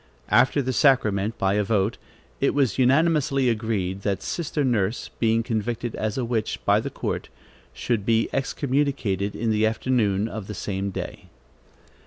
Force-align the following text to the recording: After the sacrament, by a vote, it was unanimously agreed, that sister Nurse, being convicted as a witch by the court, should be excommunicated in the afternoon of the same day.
After 0.31 0.63
the 0.63 0.73
sacrament, 0.73 1.37
by 1.37 1.53
a 1.53 1.63
vote, 1.63 1.99
it 2.39 2.55
was 2.55 2.79
unanimously 2.79 3.49
agreed, 3.49 4.01
that 4.01 4.23
sister 4.23 4.63
Nurse, 4.63 5.11
being 5.19 5.43
convicted 5.43 5.93
as 5.93 6.17
a 6.17 6.25
witch 6.25 6.57
by 6.65 6.79
the 6.79 6.89
court, 6.89 7.29
should 7.71 8.03
be 8.03 8.27
excommunicated 8.33 9.35
in 9.35 9.51
the 9.51 9.67
afternoon 9.67 10.27
of 10.27 10.47
the 10.47 10.55
same 10.55 10.89
day. 10.89 11.29